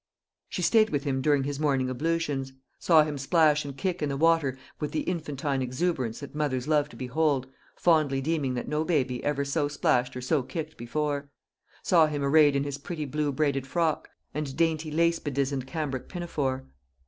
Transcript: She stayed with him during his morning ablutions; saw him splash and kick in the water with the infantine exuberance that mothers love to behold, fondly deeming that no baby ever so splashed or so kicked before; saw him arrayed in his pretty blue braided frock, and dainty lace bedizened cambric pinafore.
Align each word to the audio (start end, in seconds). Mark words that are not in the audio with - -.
She 0.49 0.63
stayed 0.63 0.89
with 0.89 1.03
him 1.03 1.21
during 1.21 1.43
his 1.43 1.59
morning 1.59 1.87
ablutions; 1.87 2.53
saw 2.79 3.03
him 3.03 3.19
splash 3.19 3.63
and 3.63 3.77
kick 3.77 4.01
in 4.01 4.09
the 4.09 4.17
water 4.17 4.57
with 4.79 4.93
the 4.93 5.01
infantine 5.01 5.61
exuberance 5.61 6.21
that 6.21 6.33
mothers 6.33 6.67
love 6.67 6.89
to 6.89 6.95
behold, 6.95 7.45
fondly 7.75 8.19
deeming 8.19 8.55
that 8.55 8.67
no 8.67 8.83
baby 8.83 9.23
ever 9.23 9.45
so 9.45 9.67
splashed 9.67 10.15
or 10.17 10.21
so 10.21 10.41
kicked 10.41 10.75
before; 10.75 11.29
saw 11.83 12.07
him 12.07 12.23
arrayed 12.23 12.55
in 12.55 12.63
his 12.63 12.79
pretty 12.79 13.05
blue 13.05 13.31
braided 13.31 13.67
frock, 13.67 14.09
and 14.33 14.57
dainty 14.57 14.89
lace 14.89 15.19
bedizened 15.19 15.67
cambric 15.67 16.09
pinafore. 16.09 16.65